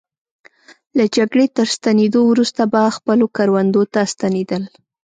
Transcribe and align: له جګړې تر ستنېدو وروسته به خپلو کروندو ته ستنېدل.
له 0.97 1.05
جګړې 1.15 1.45
تر 1.57 1.67
ستنېدو 1.75 2.21
وروسته 2.27 2.61
به 2.71 2.81
خپلو 2.97 3.25
کروندو 3.35 3.83
ته 3.93 4.01
ستنېدل. 4.13 4.63